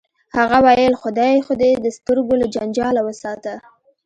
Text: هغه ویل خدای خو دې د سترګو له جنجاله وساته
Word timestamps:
هغه 0.37 0.57
ویل 0.65 0.93
خدای 1.01 1.35
خو 1.45 1.53
دې 1.61 1.71
د 1.77 1.85
سترګو 1.97 2.33
له 2.41 2.45
جنجاله 2.55 3.01
وساته 3.07 3.53